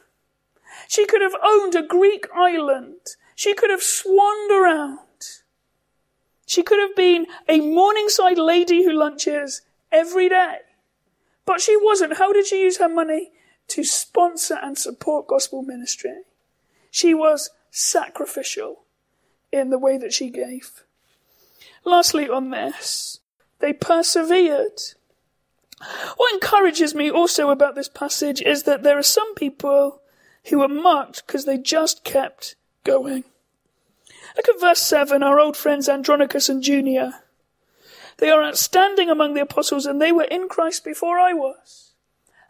[0.89, 3.15] she could have owned a Greek island.
[3.35, 4.97] She could have swanned around.
[6.47, 10.57] She could have been a Morningside lady who lunches every day.
[11.45, 12.17] But she wasn't.
[12.17, 13.29] How did she use her money?
[13.67, 16.21] To sponsor and support gospel ministry.
[16.89, 18.79] She was sacrificial
[19.51, 20.83] in the way that she gave.
[21.85, 23.19] Lastly, on this,
[23.59, 24.81] they persevered.
[26.17, 29.98] What encourages me also about this passage is that there are some people
[30.45, 33.23] who were marked because they just kept going.
[34.35, 37.21] Look at verse 7, our old friends Andronicus and Junia.
[38.17, 41.91] They are outstanding among the apostles and they were in Christ before I was.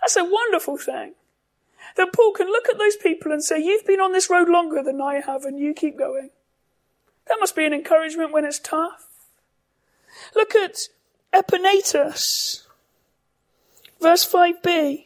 [0.02, 1.14] That's a wonderful thing.
[1.96, 4.84] That Paul can look at those people and say, You've been on this road longer
[4.84, 6.30] than I have and you keep going.
[7.28, 9.08] That must be an encouragement when it's tough.
[10.36, 10.90] Look at
[11.34, 12.64] Epaenetus.
[14.02, 15.06] Verse 5b.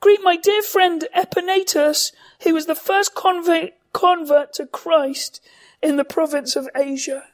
[0.00, 5.40] Greet my dear friend Epaenetus, who was the first convert, convert to Christ
[5.82, 7.24] in the province of Asia.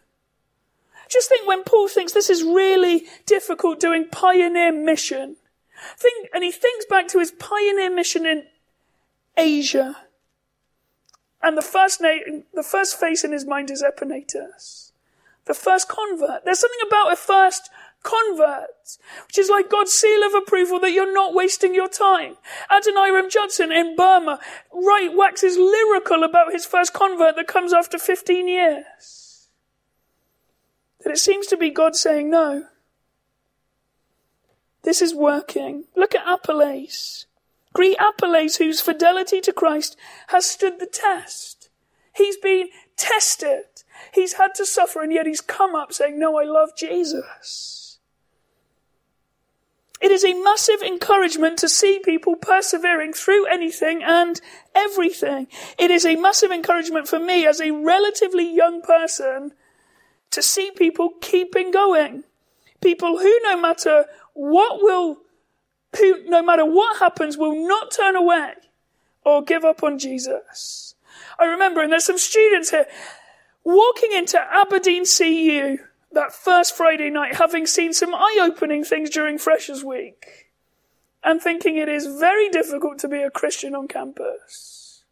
[1.09, 5.37] Just think when Paul thinks this is really difficult doing pioneer mission.
[5.97, 8.45] Think, and he thinks back to his pioneer mission in
[9.37, 9.97] Asia.
[11.43, 14.93] And the first name, the first face in his mind is Epaenetus.
[15.45, 16.45] The first convert.
[16.45, 17.69] There's something about a first
[18.03, 22.37] convert, which is like God's seal of approval that you're not wasting your time.
[22.71, 24.39] Adoniram Judson in Burma
[24.73, 29.49] right waxes lyrical about his first convert that comes after 15 years.
[31.05, 32.67] That it seems to be God saying no.
[34.83, 35.85] This is working.
[35.97, 37.27] Look at Apelles.
[37.73, 39.97] Greet Apelles, whose fidelity to Christ
[40.29, 41.71] has stood the test.
[42.15, 43.65] He's been tested.
[44.13, 47.82] He's had to suffer and yet he's come up saying, no, I love Jesus.
[50.03, 54.41] It is a massive encouragement to see people persevering through anything and
[54.75, 55.47] everything.
[55.79, 59.53] It is a massive encouragement for me as a relatively young person
[60.33, 62.25] to see people keeping going.
[62.81, 65.19] People who no matter what will,
[65.97, 68.55] who no matter what happens will not turn away
[69.25, 70.97] or give up on Jesus.
[71.39, 72.87] I remember, and there's some students here,
[73.63, 75.79] walking into Aberdeen CU
[76.15, 80.51] that first Friday night, having seen some eye opening things during Freshers Week,
[81.25, 85.05] and thinking it is very difficult to be a Christian on campus.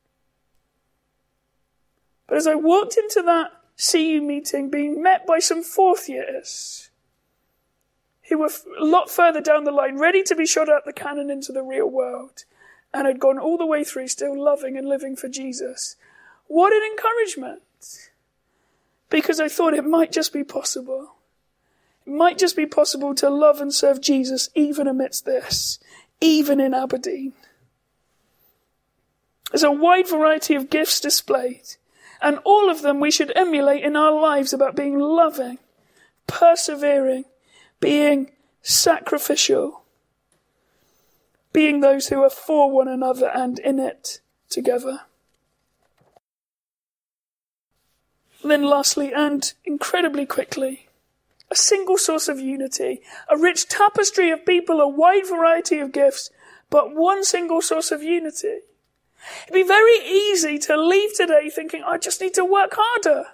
[2.26, 6.90] But as I walked into that CU meeting, being met by some fourth years,
[8.28, 11.30] who were a lot further down the line, ready to be shot out the cannon
[11.30, 12.44] into the real world,
[12.94, 15.96] and had gone all the way through still loving and living for Jesus.
[16.46, 17.62] What an encouragement!
[19.10, 21.14] Because I thought it might just be possible.
[22.06, 25.78] It might just be possible to love and serve Jesus even amidst this,
[26.20, 27.34] even in Aberdeen.
[29.50, 31.76] There's a wide variety of gifts displayed,
[32.22, 35.58] and all of them we should emulate in our lives about being loving,
[36.28, 37.24] persevering,
[37.80, 38.30] being
[38.62, 39.82] sacrificial,
[41.52, 45.00] being those who are for one another and in it together.
[48.44, 50.88] Then lastly, and incredibly quickly,
[51.50, 56.30] a single source of unity, a rich tapestry of people, a wide variety of gifts,
[56.70, 58.60] but one single source of unity.
[59.42, 63.24] It'd be very easy to leave today thinking, I just need to work harder.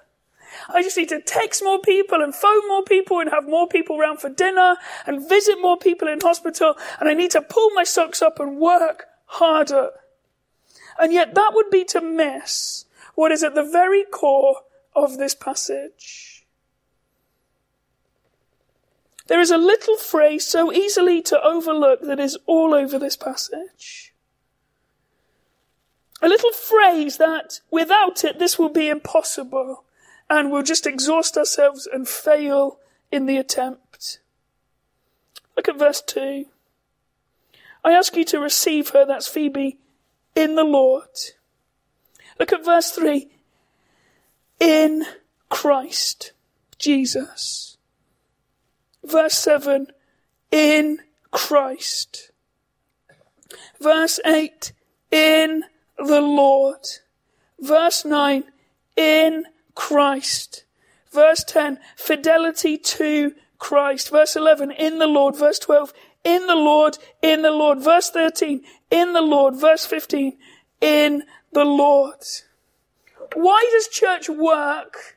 [0.69, 4.01] I just need to text more people and phone more people and have more people
[4.01, 4.77] around for dinner
[5.07, 6.75] and visit more people in hospital.
[6.99, 9.91] And I need to pull my socks up and work harder.
[10.99, 14.63] And yet that would be to miss what is at the very core
[14.97, 16.47] of this passage.
[19.29, 24.15] There is a little phrase so easily to overlook that is all over this passage.
[26.23, 29.85] A little phrase that without it this will be impossible
[30.31, 32.79] and we'll just exhaust ourselves and fail
[33.13, 34.21] in the attempt.
[35.57, 36.47] Look at verse 2.
[37.85, 39.79] I ask you to receive her, that's Phoebe,
[40.35, 41.09] in the Lord.
[42.39, 43.31] Look at verse 3.
[44.61, 45.05] In
[45.49, 46.33] Christ
[46.79, 47.77] Jesus.
[49.05, 49.89] Verse 7.
[50.51, 50.99] In
[51.31, 52.31] Christ.
[53.81, 54.73] Verse 8.
[55.11, 55.65] In
[55.99, 56.85] the Lord.
[57.61, 58.45] Verse 9.
[58.97, 59.45] In
[59.75, 60.65] Christ.
[61.13, 61.79] Verse 10.
[61.97, 64.11] Fidelity to Christ.
[64.11, 64.71] Verse 11.
[64.73, 65.37] In the Lord.
[65.37, 65.93] Verse 12.
[66.25, 66.99] In the Lord.
[67.23, 67.81] In the Lord.
[67.81, 68.63] Verse 13.
[68.91, 69.55] In the Lord.
[69.55, 70.37] Verse 15.
[70.81, 72.23] In the Lord.
[73.35, 75.17] Why does church work?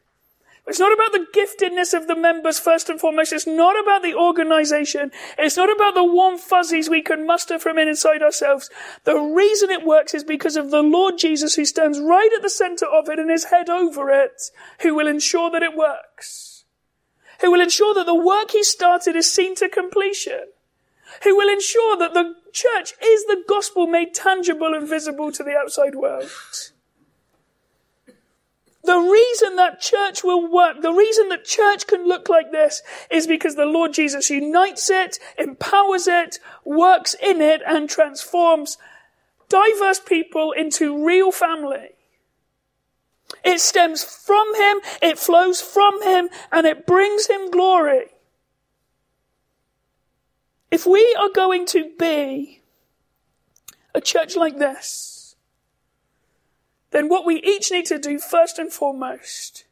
[0.69, 3.33] It's not about the giftedness of the members first and foremost.
[3.33, 5.11] It's not about the organization.
[5.35, 8.69] It's not about the warm fuzzies we can muster from inside ourselves.
[9.03, 12.51] The reason it works is because of the Lord Jesus who stands right at the
[12.51, 14.51] center of it and is head over it,
[14.81, 16.65] who will ensure that it works.
[17.41, 20.49] Who will ensure that the work he started is seen to completion.
[21.23, 25.55] Who will ensure that the church is the gospel made tangible and visible to the
[25.55, 26.29] outside world.
[28.83, 33.27] The reason that church will work, the reason that church can look like this is
[33.27, 38.77] because the Lord Jesus unites it, empowers it, works in it, and transforms
[39.49, 41.89] diverse people into real family.
[43.43, 48.07] It stems from Him, it flows from Him, and it brings Him glory.
[50.71, 52.61] If we are going to be
[53.93, 55.18] a church like this,
[56.91, 59.65] then what we each need to do first and foremost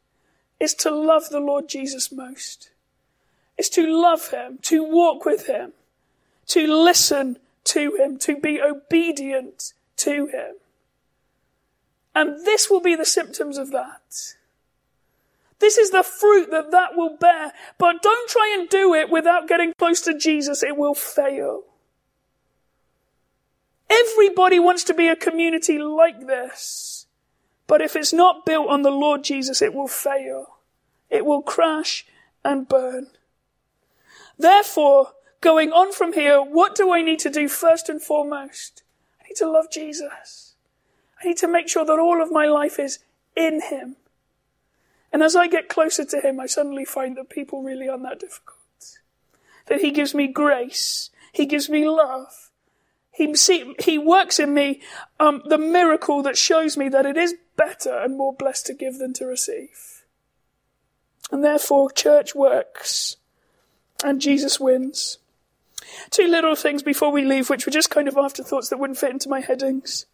[0.60, 2.70] is to love the Lord Jesus most.
[3.56, 5.72] Is to love Him, to walk with Him,
[6.48, 10.54] to listen to Him, to be obedient to Him.
[12.14, 14.34] And this will be the symptoms of that.
[15.58, 17.52] This is the fruit that that will bear.
[17.78, 20.62] But don't try and do it without getting close to Jesus.
[20.62, 21.62] It will fail.
[23.90, 26.97] Everybody wants to be a community like this.
[27.68, 30.56] But if it's not built on the Lord Jesus, it will fail.
[31.10, 32.06] It will crash
[32.44, 33.08] and burn.
[34.38, 38.82] Therefore, going on from here, what do I need to do first and foremost?
[39.20, 40.54] I need to love Jesus.
[41.22, 43.00] I need to make sure that all of my life is
[43.36, 43.96] in Him.
[45.12, 48.20] And as I get closer to Him, I suddenly find that people really aren't that
[48.20, 48.58] difficult.
[49.66, 51.10] That He gives me grace.
[51.32, 52.50] He gives me love.
[53.10, 54.80] He, see, he works in me
[55.18, 58.98] um, the miracle that shows me that it is better and more blessed to give
[58.98, 60.04] than to receive.
[61.30, 63.16] And therefore, church works
[64.02, 65.18] and Jesus wins.
[66.10, 69.10] Two little things before we leave, which were just kind of afterthoughts that wouldn't fit
[69.10, 70.06] into my headings.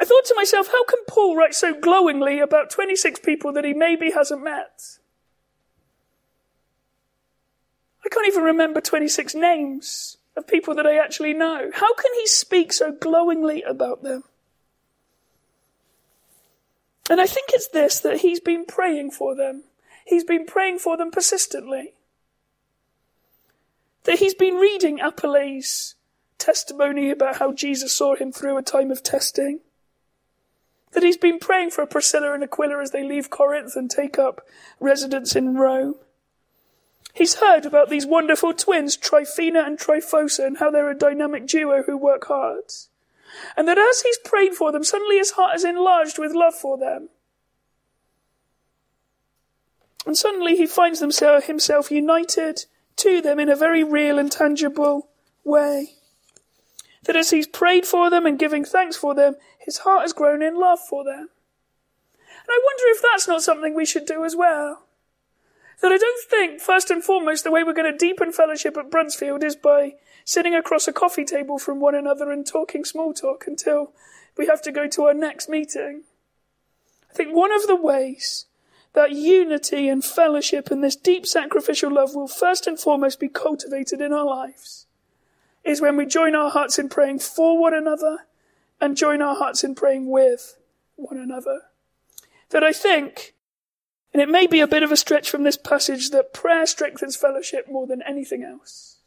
[0.00, 3.72] I thought to myself, how can Paul write so glowingly about 26 people that he
[3.74, 4.98] maybe hasn't met?
[8.04, 11.70] I can't even remember 26 names of people that I actually know.
[11.74, 14.22] How can he speak so glowingly about them?
[17.08, 19.64] And I think it's this that he's been praying for them.
[20.04, 21.94] He's been praying for them persistently.
[24.04, 25.94] That he's been reading Apelles'
[26.38, 29.60] testimony about how Jesus saw him through a time of testing.
[30.92, 34.46] That he's been praying for Priscilla and Aquila as they leave Corinth and take up
[34.80, 35.96] residence in Rome.
[37.12, 41.82] He's heard about these wonderful twins, Tryphena and Tryphosa, and how they're a dynamic duo
[41.82, 42.72] who work hard.
[43.56, 46.78] And that as he's prayed for them, suddenly his heart is enlarged with love for
[46.78, 47.08] them.
[50.06, 52.64] And suddenly he finds himself united
[52.96, 55.08] to them in a very real and tangible
[55.44, 55.94] way.
[57.04, 60.42] That as he's prayed for them and giving thanks for them, his heart has grown
[60.42, 61.28] in love for them.
[61.28, 64.87] And I wonder if that's not something we should do as well.
[65.80, 68.90] That I don't think, first and foremost, the way we're going to deepen fellowship at
[68.90, 73.46] Bruntsfield is by sitting across a coffee table from one another and talking small talk
[73.46, 73.92] until
[74.36, 76.02] we have to go to our next meeting.
[77.10, 78.46] I think one of the ways
[78.92, 84.00] that unity and fellowship and this deep sacrificial love will first and foremost be cultivated
[84.00, 84.86] in our lives
[85.64, 88.26] is when we join our hearts in praying for one another
[88.80, 90.58] and join our hearts in praying with
[90.96, 91.62] one another.
[92.50, 93.34] That I think,
[94.12, 97.16] and it may be a bit of a stretch from this passage, that prayer strengthens
[97.16, 98.98] fellowship more than anything else.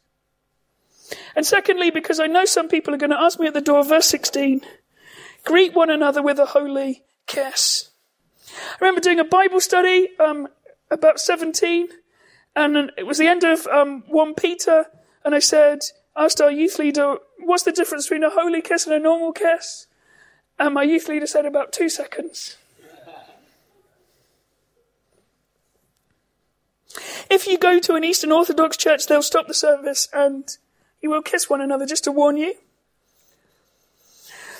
[1.34, 3.84] And secondly, because I know some people are going to ask me at the door,
[3.84, 4.62] verse 16,
[5.44, 7.90] greet one another with a holy kiss.
[8.48, 10.48] I remember doing a Bible study um,
[10.90, 11.88] about 17,
[12.54, 14.86] and it was the end of um, 1 Peter,
[15.24, 15.80] and I said,
[16.16, 19.86] asked our youth leader, what's the difference between a holy kiss and a normal kiss?
[20.58, 22.56] And my youth leader said about two seconds.
[27.30, 30.44] If you go to an Eastern Orthodox church, they'll stop the service and
[31.00, 32.54] you will kiss one another just to warn you.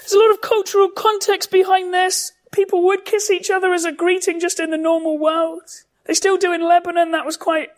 [0.00, 2.32] There's a lot of cultural context behind this.
[2.50, 5.62] People would kiss each other as a greeting just in the normal world.
[6.04, 7.12] They still do in Lebanon.
[7.12, 7.70] That was quite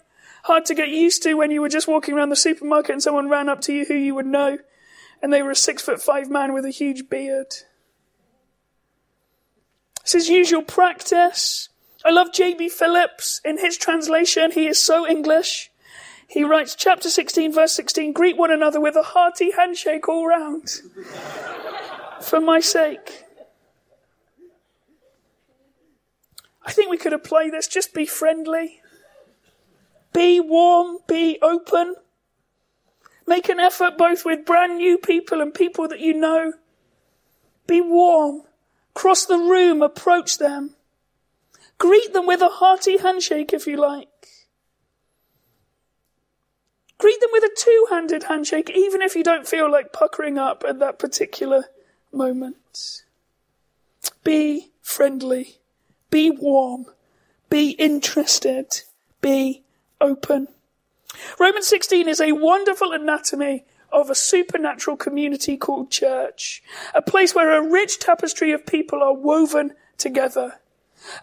[0.45, 3.29] hard to get used to when you were just walking around the supermarket and someone
[3.29, 4.59] ran up to you who you would know
[5.23, 7.55] and they were a six foot five man with a huge beard.
[10.03, 11.71] This is usual practice.
[12.05, 12.69] I love J.B.
[12.69, 14.51] Phillips in his translation.
[14.51, 15.71] He is so English.
[16.27, 20.69] He writes, chapter 16, verse 16, greet one another with a hearty handshake all round
[22.21, 23.25] for my sake.
[26.67, 27.69] I think we could apply this.
[27.69, 28.81] Just be friendly.
[30.13, 31.95] Be warm, be open.
[33.27, 36.55] Make an effort both with brand new people and people that you know.
[37.67, 38.43] Be warm.
[38.93, 40.77] Cross the room, approach them.
[41.85, 44.09] Greet them with a hearty handshake if you like.
[46.97, 50.79] Greet them with a two-handed handshake even if you don't feel like puckering up at
[50.79, 51.65] that particular
[52.11, 53.03] moment.
[54.25, 55.59] Be friendly.
[56.09, 56.87] Be warm.
[57.51, 58.81] Be interested.
[59.21, 59.63] Be
[60.01, 60.49] open.
[61.39, 66.63] Romans 16 is a wonderful anatomy of a supernatural community called church.
[66.95, 70.61] A place where a rich tapestry of people are woven together.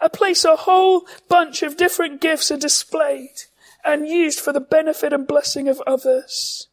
[0.00, 3.44] A place a whole bunch of different gifts are displayed
[3.84, 6.68] and used for the benefit and blessing of others.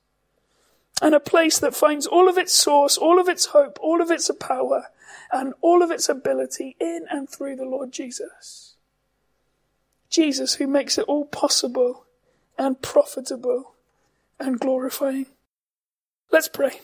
[1.02, 4.12] And a place that finds all of its source, all of its hope, all of
[4.12, 4.88] its power,
[5.32, 8.76] and all of its ability in and through the Lord Jesus.
[10.10, 12.06] Jesus who makes it all possible
[12.58, 13.76] and profitable
[14.40, 15.28] and glorifying.
[16.32, 16.82] Let's pray.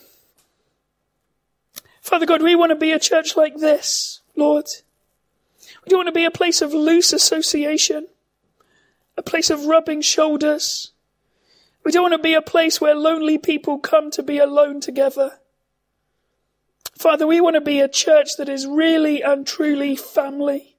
[2.00, 4.66] Father God, we want to be a church like this, Lord.
[5.86, 8.08] We don't want to be a place of loose association,
[9.16, 10.90] a place of rubbing shoulders.
[11.84, 15.38] We don't want to be a place where lonely people come to be alone together.
[16.98, 20.76] Father, we want to be a church that is really and truly family.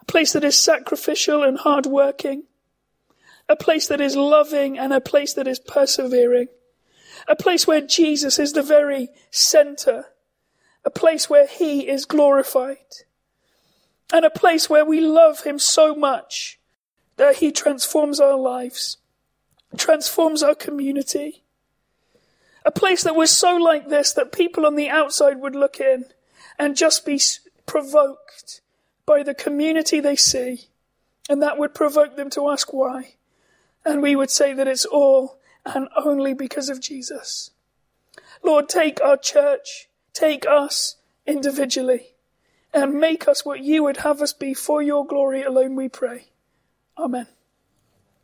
[0.00, 2.44] A place that is sacrificial and hardworking,
[3.48, 6.48] a place that is loving and a place that is persevering,
[7.28, 10.06] a place where Jesus is the very center,
[10.84, 12.78] a place where He is glorified,
[14.12, 16.58] and a place where we love Him so much
[17.16, 18.98] that He transforms our lives,
[19.76, 21.42] transforms our community.
[22.64, 26.06] A place that was so like this that people on the outside would look in
[26.58, 27.20] and just be
[27.66, 28.60] provoked
[29.06, 30.68] by the community they see,
[31.28, 33.14] and that would provoke them to ask why.
[33.84, 37.50] And we would say that it's all and only because of Jesus.
[38.42, 40.96] Lord, take our church, take us
[41.26, 42.14] individually,
[42.72, 46.26] and make us what you would have us be for your glory alone, we pray.
[46.98, 47.26] Amen.